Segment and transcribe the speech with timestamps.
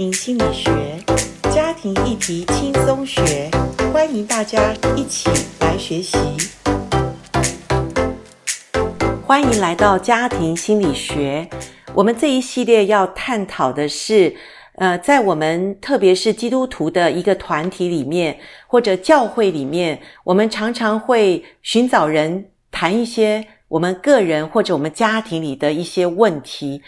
[0.00, 0.70] 心理学，
[1.52, 3.50] 家庭议题轻松学，
[3.92, 5.28] 欢迎大家一起
[5.60, 6.16] 来学习。
[9.22, 11.46] 欢迎来到家庭心理学。
[11.92, 14.34] 我们这一系列要探讨的是，
[14.76, 26.80] 呃，在我们特别是基督徒的一个团体里面，或者教会里面，我们常常会寻找人谈一些我们个人或者我们家庭里的一些问题。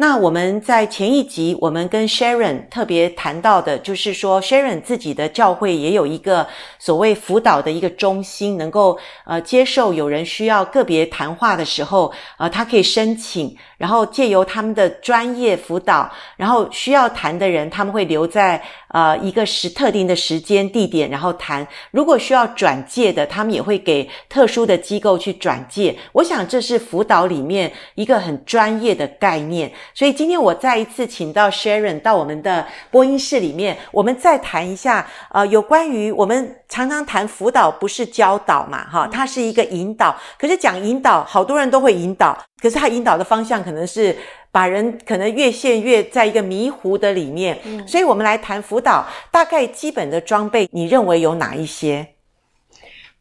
[0.00, 6.46] 那我们在前一集，我们跟 Sharon 特别谈到的，就是说 Sharon 自己的教会也有一个
[6.78, 21.66] 所谓辅导的一个中心，能够呃接受有人需要个别谈话的时候，呃，他可以申请，然后借由他们的专业辅导，然后需要谈的人，他们会留在呃一个时特定的时间地点，然后谈。
[21.90, 25.96] 如果需要转介的，他们也会给特殊的机构去转介。
[26.12, 29.70] 我想这是辅导里面一个很专业的概念。
[29.94, 40.16] 所以今天我再一次请到 Sharon 到我们的播音室里面，我们再谈一下，呃，有关于我们常常谈辅导不是教导嘛，哈，它是一个引导。
[40.38, 44.16] 可是讲引导，好多人都会引导，可是他引导的方向可能是
[44.50, 47.58] 把人可能越陷越在一个迷糊的里面。
[47.64, 52.14] 嗯，所以我们来谈辅导，大概基本的装备，你认为有哪一些？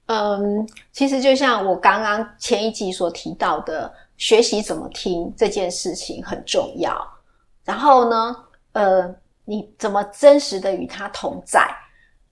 [0.07, 3.91] 嗯，其实就像我刚刚前一集所提到的。
[4.19, 6.93] 学习怎么听这件事情很重要，
[7.63, 8.35] 然后呢，
[8.73, 11.65] 呃，你怎么真实的与他同在？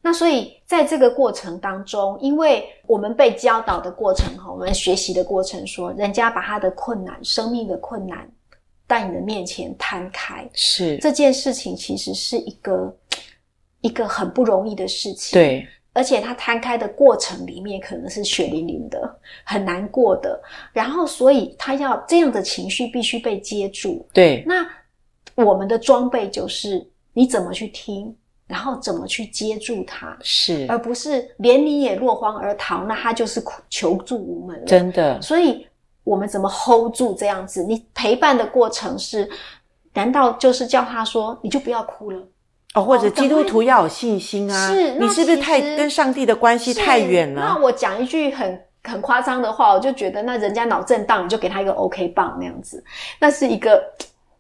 [0.02, 8.30] 那所以在这个过程当中，因为我们被教导的过程哈，我们学习的过程说，人家把他的困难、生命的困难
[8.88, 12.98] 在你的面前摊开，是这件事情其实是一个
[13.82, 15.68] 一个很不容易的事情，对。
[15.94, 20.40] 而且它摊开的过程里面可能是血淋淋的，很难过的。
[20.72, 24.08] 然后，所以他要这样的情绪必须被接住。
[24.14, 24.64] 对，那
[25.34, 34.66] 我们的装备就是你怎么去听，然后怎么去接住它，是，而不是连你也落荒而逃，那他就是求助无门了。
[34.68, 35.20] 真的。
[35.20, 35.66] 所以
[36.08, 37.62] 我们怎么 hold 住这样子？
[37.64, 39.30] 你陪伴的过程是，
[39.94, 42.24] 难道就是叫他说你就不要哭了？
[42.74, 44.68] 哦，或者基督徒要有信心啊！
[44.68, 47.42] 是，你是不是太跟上帝的关系太远了？
[47.42, 52.84] 那我讲一句很很夸张的话，我就觉得那人家脑震荡，你就给他一个 OK 棒那样子，
[53.20, 53.84] 那是一个，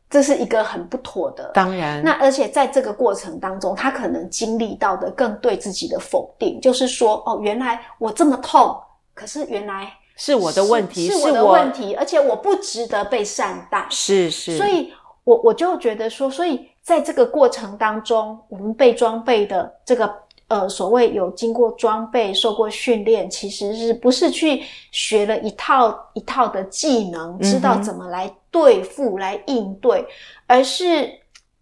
[0.09, 1.51] 这是一个很不妥的。
[1.53, 8.77] 当然，那而且在这个过程当中，他可能经历到的更对自己的否定，就是说，哦，原来我这么痛，
[9.13, 13.87] 可是原来是我的问题，是，是我的问题，而且我不值得被善待。
[13.89, 14.91] 是是，所以
[15.23, 16.67] 我我就觉得说，所以。
[16.87, 20.09] 在这个过程当中，我们被装备的这个
[20.47, 30.05] 呃，所谓有经过装备、受过训练，其实是不是去学了一套一套的技能，知道怎么来对付、嗯、来应对，
[30.45, 31.11] 而是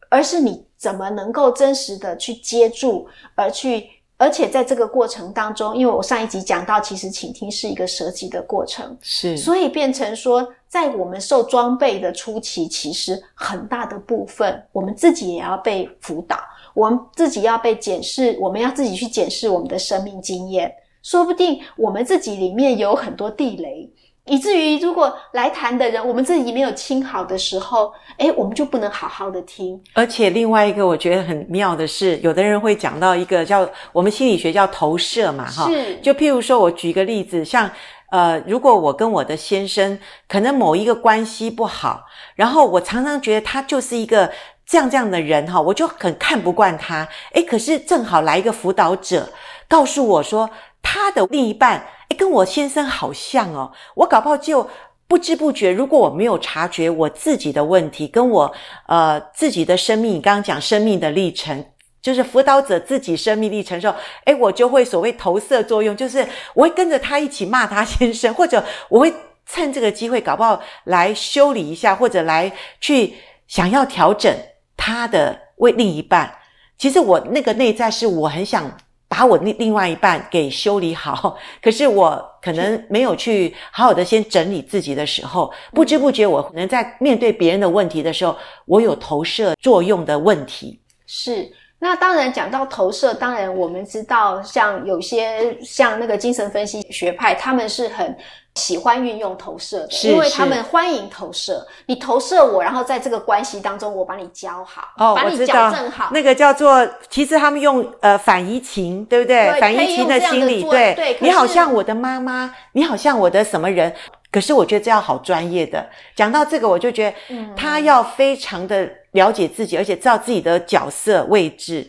[0.09, 3.89] 而是你怎么能够真实的去接住，而去。
[4.17, 16.37] 而且在这个过程当中，因为我上一集讲到，其实倾听是一个舍己的过程，是，所以变成说，在我们受装备的初期，其实很大的部分，我们自己也要被辅导，
[16.73, 23.91] 我们自己要被检视，我们要自己去检视我们的生命经验，说不定我们自己里面有很多地雷。
[24.25, 29.79] 以至于，如果来谈的人，我们自己没有清好的时候，诶，我们就不能好好的听。
[29.93, 35.97] 而且另外一个我觉得很妙的是，有的人会讲到一个叫我们心理学叫投射嘛，哈，是。
[35.97, 37.69] 就譬如说，我举一个例子，像
[38.09, 44.31] 呃，如果我跟我的先生可能某一个关系不好，然后我常常觉得他就是一个
[44.65, 47.07] 这样这样的人哈，我就很看不惯他。
[47.33, 49.29] 诶，可是正好来一个辅导者
[49.67, 50.49] 告诉我说，
[50.85, 51.83] 他的另一半。
[52.09, 54.69] 诶，跟我先生好像哦，我搞不好就
[55.07, 58.53] 不知不觉，如果我没有察觉我自己的问题，跟我
[58.87, 61.65] 呃自己的生命，你刚刚讲生命的历程，
[61.99, 66.23] 就是辅导者自己生命历程的时候，诶，我就会所谓投射作用，就是
[66.53, 69.11] 我会跟着他一起骂他先生， 或者我会
[69.47, 73.15] 趁这个机会，搞不好来修理一下，或者来去
[73.47, 74.31] 想要调整
[74.77, 76.31] 他的为另一半。
[76.77, 78.71] 其实我那个内在是我很想。
[79.17, 88.35] 把我另另外一半给修理好， 可是我可能没有去好好的先整理自己的时候，不知不觉我可能在面对别人的问题的时候，
[88.65, 90.81] 我有投射作用的问题。
[91.07, 98.17] 是，那当然讲到投射，当然我们知道，像有些像那个精神分析学派，他们是很。
[98.55, 101.65] 喜欢运用投射的，因为他们欢迎投射。
[101.87, 106.09] 你投射我，然后在这个关系当中，我把你教好，哦，把你矫正好。
[106.13, 109.51] 那个叫做，其实他们用呃反移情，对不对？
[109.51, 111.17] 对，反移情的心理，对，对。
[111.19, 113.93] 你好像我的妈妈，你好像我的什么人。
[114.31, 115.85] 可是我觉得这要好专业的。
[116.13, 121.87] 讲到这个，我就觉得他要非常的了解自己，而且知道自己的角色位置。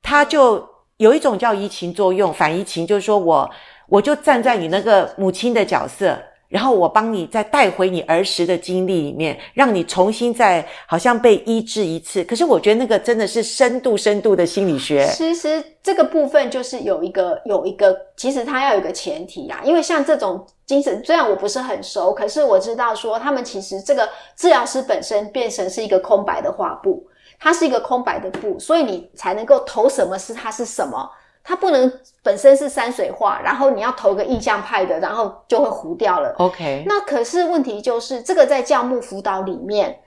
[0.00, 0.64] 他就
[0.98, 3.50] 有一种叫移情作用，反移情，就是说我
[3.90, 6.16] 我就站在你那个母亲的角色。
[6.48, 12.24] 然后我帮你再带回你儿时的经历里面，让你重新再好像被医治一次。
[12.24, 15.08] 可是我觉得那个真的是深度深度的心理学。
[15.14, 27.06] 其实这个部分就是有一个有一个，其实它要有一个前提啊，因为像这种精神，虽然我不是很熟，可是我知道说他们其实这个治疗师本身变成是一个空白的画布，
[27.38, 31.08] 它是一个空白的布，所以你才能够投什么是它是什么。
[31.42, 31.92] 它不能
[32.22, 36.34] 本身是山水画，然后你要投个印象派的，然后就会糊掉了。
[36.38, 39.98] OK，那可是问题就是这个在教牧辅导里面，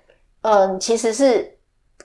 [0.41, 1.57] 嗯，其实是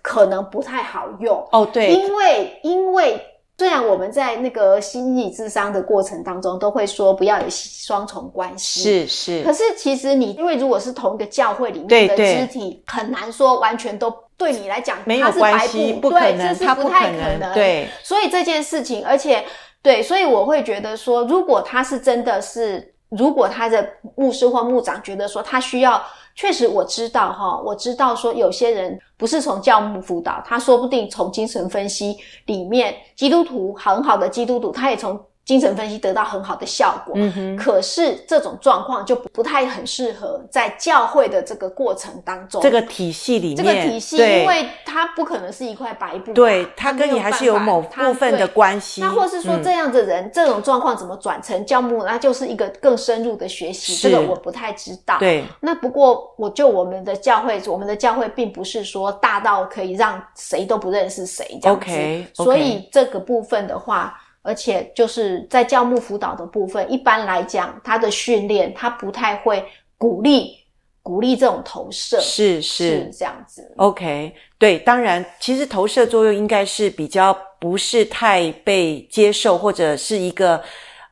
[0.02, 1.60] 可能不太好用哦。
[1.60, 3.22] Oh, 对，因为因为
[3.58, 9.44] 虽然我们在那个心理智商的过程当中都会说不要有双重关系，是是。
[9.44, 14.12] 可是其实你因为如果是同一个教会里面的肢体，很难说完全都。
[14.38, 17.52] 对你来讲，没有关系，不可能，对，这是不太可能。
[17.52, 19.44] 对，所以这件事情，而且
[19.82, 23.86] 对，所以我会觉得说，如果他是真的是，如果他的
[24.16, 26.00] 牧师或牧长觉得说他需要，
[26.34, 35.20] 确实我知道哈，我知道说有些人不是从教牧辅导，他说不定从精神分析里面，基督徒很好的基督徒，他也从。
[35.48, 37.16] 精神分析得到很好的效果，
[37.56, 49.00] 可是这种状况就不太很适合在教会的这个过程当中，这个体系里面，这个体系，因为它不可能是一块白布，对，它跟你还是有某部分的关系。
[49.00, 55.16] 那或是说这样的人，嗯、这种状况怎么转成教牧，那就是一个更深入的学习，这个我不太知道。
[55.18, 62.44] 对，那不过我就我们的教会，我们的教会并不是说大到可以让谁都不认识谁这样子，okay, okay.
[62.44, 64.14] 所以这个部分的话。
[64.48, 69.62] 而且就是在教牧辅导的部分，一般来讲，他的训练他不太会
[69.98, 70.56] 鼓励
[71.02, 73.70] 鼓励这种投射，是是，是这样子。
[73.76, 80.62] OK，对，当然，其实投射作用应该是比较不是太被接受，或者是一个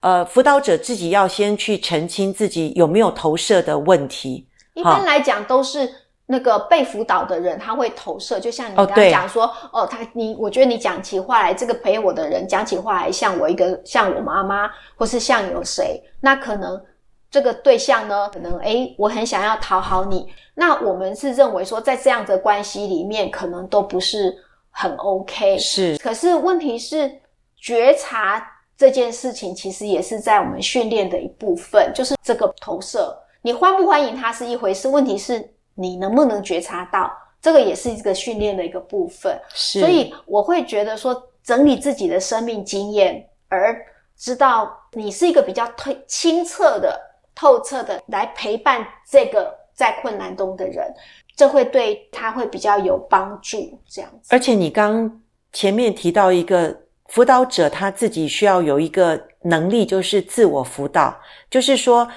[0.01, 4.49] 呃辅导者自己要先去澄清自己有没有投射的问题。
[4.73, 6.06] 一般来讲都是。
[6.29, 16.83] 那个被辅导的人，他会投射，就像你刚刚讲说，哦，哦，他你，我觉得你讲起话来，这个陪我的人讲起话来像我一个，像我妈妈，或是像有谁，那可能
[17.31, 24.37] 这个对象呢，可能诶，我很想要讨好你，那我们是认为说，在这样的关系里面，可能都不是
[24.73, 25.57] 很 OK。
[25.59, 27.09] 是，可是问题是，
[27.57, 28.45] 觉察
[28.77, 35.53] 这件事情，其实也是在我们训练的一部分，就是这个投射，你欢不欢迎他是一回事，问题是。
[35.79, 39.39] 你能不能觉察到，这个也是一个训练的一个部分。
[39.55, 43.79] 是，所以我会觉得说，整理自己的生命经验，而
[44.17, 45.71] 知道你是一个比较
[46.07, 46.99] 清澈的、
[47.35, 50.91] 透彻的来陪伴这个在困难中的人，
[51.37, 53.79] 这会对他会比较有帮助。
[53.87, 54.35] 这样子。
[54.35, 55.23] 而且你刚
[55.53, 56.75] 前面提到一个
[57.09, 61.15] 辅导者，他自己需要有一个能力，就是自我辅导，
[61.51, 62.09] 就是说。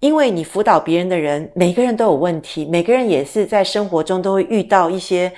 [0.00, 5.32] 因为你辅导别人的人，每个人都有问题，每个人也是在生活中都会遇到一些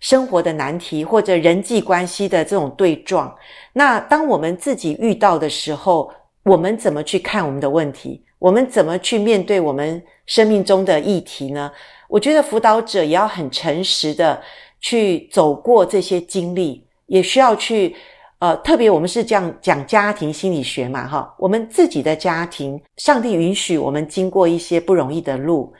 [0.00, 3.32] 生活的难题或者人际关系的这种对撞。
[3.72, 6.12] 那当我们自己遇到的时候，
[6.42, 8.24] 我们怎么去看我们的问题？
[8.40, 11.70] 我们怎么去面对我们生命中的议题呢？
[12.08, 14.42] 我觉得辅导者也要很诚实的
[14.80, 17.94] 去走过这些经历，也需要去。
[18.40, 25.70] 呃，特别我们是这样讲家庭心理学嘛，哈，我们自己的家庭，上帝允许我们经过一些不容易的路，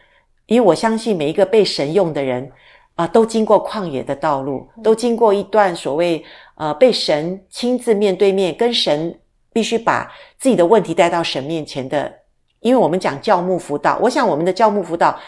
[0.44, 2.52] 因为我相信每一个被神用的人，
[2.96, 6.22] 啊、都经过旷野的道路，都经过一段所谓
[6.56, 9.18] 呃被神亲自面对面跟神
[9.54, 12.12] 必须把自己的问题带到神面前的，
[12.60, 15.18] 因为我们讲教牧辅导，我想我们的教牧辅导。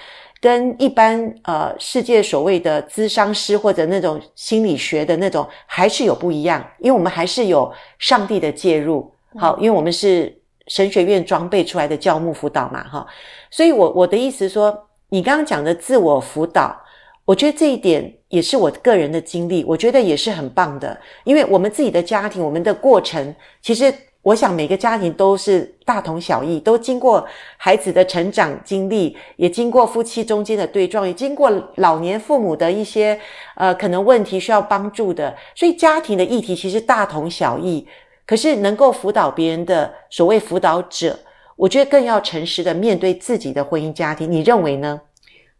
[0.43, 9.09] 跟一般呃世界所谓的咨商师或者那种心理学的那种还是有不一样，因为我们还是有上帝的介入，
[9.39, 13.07] 好，因为我们是神学院装备出来的教牧辅导嘛，哈，
[13.53, 14.77] 所以我我的意思说，
[15.11, 16.77] 你刚刚讲的自我辅导，
[17.25, 23.33] 我觉得这一点也是我个人的经历，我觉得也是很棒的，因为我们自己的家庭，我们的过程
[23.63, 23.95] 其实。
[24.23, 27.27] 我想每个家庭都是大同小异，都经过
[27.57, 33.19] 孩子的成长经历，也经过夫妻中间的对撞，也经过老年父母的一些
[33.57, 37.87] 呃可能问题需要帮助的，所以家庭的议题其实大同小异。
[38.25, 41.19] 可是能够辅导别人的所谓辅导者，
[41.57, 44.31] 我觉得更要诚实的面对自己的婚姻家庭。
[44.31, 45.01] 你认为呢？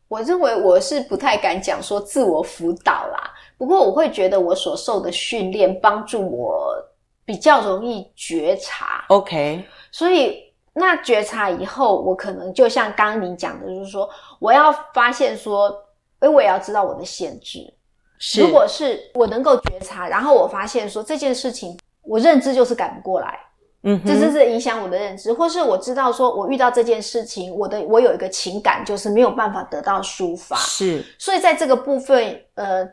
[0.07, 6.77] 我认为我是不太敢讲说自我辅导啦，不过我会觉得我所受的训练帮助我。
[7.25, 14.09] 比较容易觉察，OK，所以那觉察以后，我可能就像刚刚你讲的，就是说，
[14.41, 15.73] 我要发现说，
[16.19, 17.73] 哎，我也要知道我的限制。
[18.19, 23.39] 是，如果是我能够觉察，然后我发现说这件事情，我认知就是改不过来，
[23.83, 32.89] 嗯哼，这就是影响我的认知，或是我知道说我遇到这件事情，我的我有一个情感就是没有办法得到抒发，是，所以在这个部分，呃，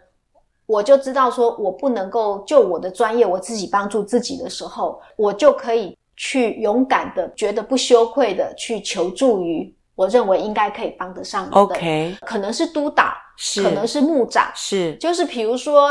[0.69, 9.75] 我就知道说我不能够就我的专业，我自己帮助自己的时候，我就可以去勇敢的，觉得不羞愧的去求助于。
[9.95, 15.89] 我认为应该可以帮得上的，OK，可能是督导，是，可能是牧长，是，就是比如说，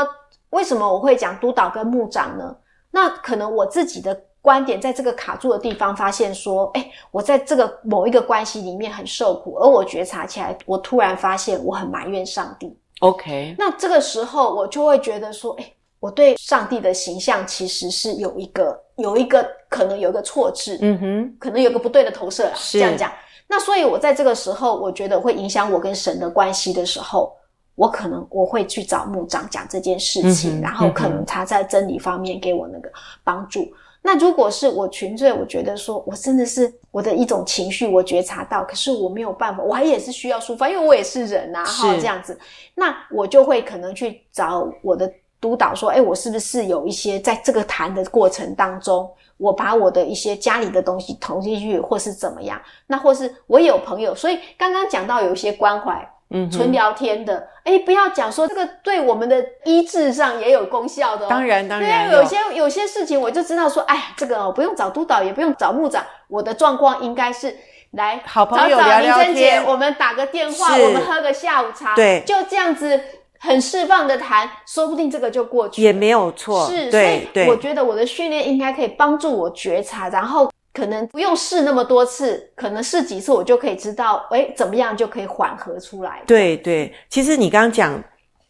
[0.51, 2.55] 为什么我会讲督导跟牧长呢？
[2.89, 23.11] 那可能我自己的观点在这个卡住的地方，发现说，哎，我在这个某一个关系里面很受苦，而我觉察起来，我突然发现我很埋怨上帝，OK，那这个时候我就会觉得说，诶，我对上帝的形象其实是有一个有一个可能有一个错置，嗯哼，可能有个不对的投射啦，是这样讲。
[23.47, 27.35] 那所以，我在这个时候，我觉得会影响我跟神的关系的时候，
[27.73, 32.91] 我可能我会去找牧长讲这件事情，嗯、然后可能他在真理方面给我那个
[33.23, 33.61] 帮助。
[33.61, 42.39] 嗯、那如果是我纯粹，我觉得说我真的是我的一种情绪，我觉察到，可是我没有办法，我还也是需要抒发，因为我也是人啊，哈，这样子，
[42.75, 49.09] 那我就会可能去找我的督导说，诶，我是不是有一些在这个谈的过程当中。
[49.37, 61.29] 我把我的一些家里的东西投进去，或是怎么样，那或是我有朋友，所以刚刚讲到有一些关怀，嗯，纯聊天的，诶，不要讲说这个对我们的医治上也有功效的哦。
[61.29, 62.27] 当然，当然，对啊有。
[62.27, 67.55] 些有些事情我就知道说，哎，这个不用找督导，也不用找牧长，我的状况应该是
[67.91, 72.99] 来好朋友聊聊天，找找我们打个电话，我们喝个下午茶，对，就这样子。
[73.41, 76.67] 很释放的谈，说不定这个就过去了，也没有错。
[76.67, 86.21] 是，对，所以我觉得我的训练应该可以帮助我觉察，然后可能不用试那么多次，可能试几次我就可以知道，诶，怎么样就可以缓和出来。
[86.25, 88.01] 对对，其实你刚刚讲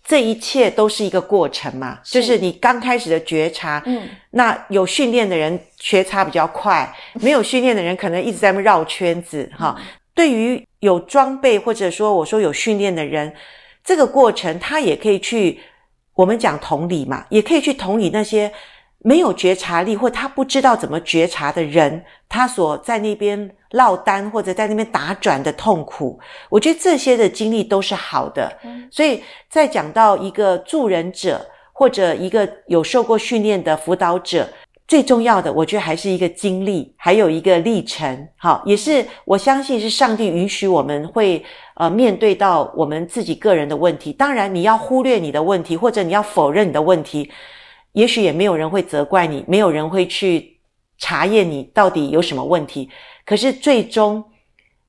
[0.06, 9.76] 这一切都是一个过程嘛，是就是你刚开始的觉察，嗯，那有训练的人觉察比较快，没有训练的人可能一直在那绕圈子哈。
[9.80, 13.34] 嗯、对于有装备或者说我说有训练的人。
[13.82, 15.60] 这个过程，他也可以去，
[16.14, 18.52] 我们讲同理嘛，也可以去同理那些
[19.00, 26.20] 没有觉察力或他不知道怎么觉察的人，他所在那边落单或者在那边打转的痛苦。
[26.50, 28.52] 我觉得这些的经历都是好的。
[28.92, 34.48] 所以在讲到一个助人者或者一个有受过训练的辅导者。
[34.88, 44.12] 最重要的，我觉得还是一个经历，还有一个历程，好，也是我相信是上帝允许我们会呃面对到我们自己个人的问题。
[44.12, 47.30] 当然，你要忽略你的问题，或者你要否认你的问题，
[47.94, 50.60] 也许也没有人会责怪你，没有人会去
[50.98, 52.90] 查验你到底有什么问题。
[53.26, 54.24] 可是最终，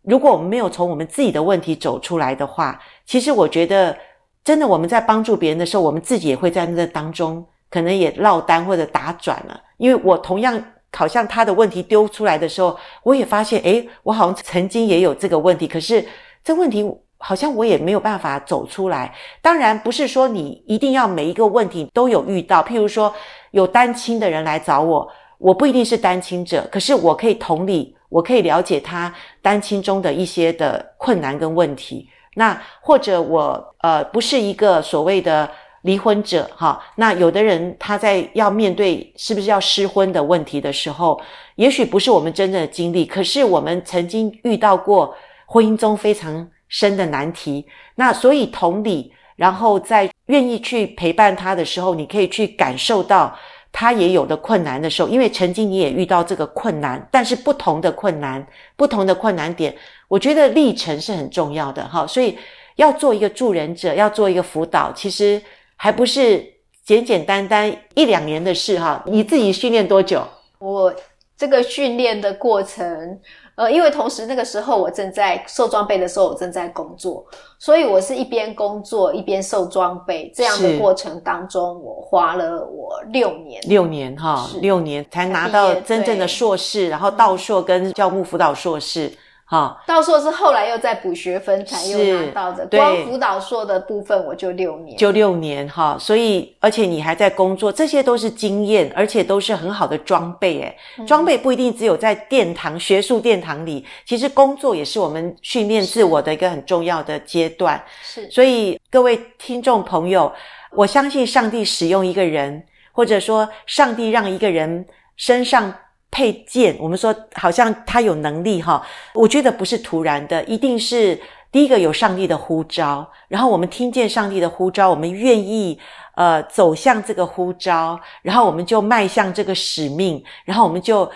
[0.02, 3.96] 如果我们没有从我们自己的问题走出来的话，其实我觉得
[4.44, 7.46] 真的我们在帮助别人的时候，我们自己也会在那当中。
[7.72, 16.04] 可能也落单或者打转了，因为我同样好像他的问题丢出来的时候，我也发现，诶，我好像曾经也有这个问题，可是
[16.42, 16.84] 这问题
[17.20, 19.14] 好像我也没有办法走出来。
[19.40, 23.14] 当然不是说你一定要每一个问题都有遇到，譬如说
[23.52, 25.08] 有单亲的人来找我，
[25.38, 32.08] 我不一定是单亲者，可是我可以同理，我可以了解他单亲中的一些的困难跟问题。
[32.34, 35.48] 那或者我呃不是一个所谓的。
[35.84, 41.18] 离婚者，哈，那有的人他在要面对是不是要失婚的问题的时候，
[41.54, 45.14] 也许不是我们真正的经历，可是我们曾经遇到过
[45.46, 47.66] 婚姻中非常深的难题。
[47.96, 53.38] 那所以同理，然后在愿意去陪伴他的时候，你可以去感受到
[53.70, 58.46] 他也有的困难的时候，因为曾经你也遇到这个困难，但是不同的困难，
[58.76, 59.76] 不同的困难点，
[60.08, 62.06] 我觉得历程是很重要的，哈。
[62.06, 62.38] 所以
[62.76, 65.42] 要做一个助人者，要做一个辅导，其实。
[65.82, 66.44] 还不是
[66.84, 70.22] 简简单单一两年的事哈，你自己训练多久？
[70.58, 70.94] 我
[71.38, 73.18] 这个训练的过程，
[73.60, 77.22] 呃，因为同时那个时候我正在受装备的时候，我正在工作，
[77.58, 89.12] 所以我是一边工作一边受装备这样的过程当中，我花了我六年，六年哈，六年才拿到真正的硕士，然后道硕跟教务辅导硕士。
[89.50, 92.64] 好，道硕是后来又在补学分才又拿到的。
[92.68, 95.96] 光辅导硕的部分我就六年，就六年哈。
[95.98, 100.60] 所以，而且你还在工作，这些都是经验，而且都是很好的装备。
[100.60, 107.82] 诶，装备不一定只有在殿堂、学术殿堂里，其实工作也是我们训练自我的一个很重要的阶段。
[108.04, 110.32] 是，所以各位听众朋友，
[110.70, 115.74] 我相信上帝使用一个人，或者说上帝让一个人身上
[116.10, 121.18] 配件，我们说好像他有能力哈，我觉得不是突然的，一定是
[121.52, 125.78] 第一个有上帝的呼召，然后我们听见上帝的呼召，我们愿意
[126.14, 131.10] 呃走向这个呼召，然后我们就迈向这个使命，然后我们就。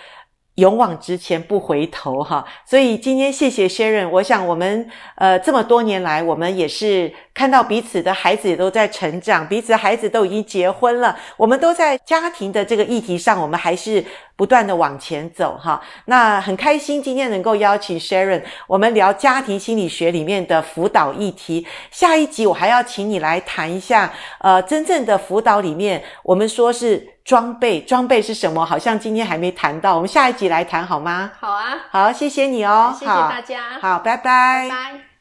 [0.57, 2.47] 勇往直前，不回头，哈！
[2.65, 14.03] 所以今天谢谢 Sharon，我想我们呃这么多年来，我们也是看到彼此的孩子也都在成长，彼此的孩子都已经结婚了，我们都在家庭的这个议题上，我们还是
[14.37, 15.83] 不断的往前走，哈！
[16.05, 21.67] 那很开心今天能够邀请 Sharon，我们聊家庭心理学里面的辅导议题。
[21.91, 27.11] 下一集我还要请你来谈一下，呃，真正的辅导里面，我们说是。
[27.25, 28.63] 装备，装备是什么？
[28.63, 31.33] 好像今天还没谈到，我们下一集来谈好吗？
[31.41, 35.14] 好啊，好，谢谢你哦，谢谢大家，好，好，拜拜，拜拜。